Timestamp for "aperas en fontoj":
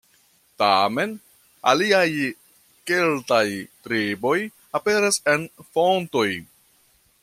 4.81-6.29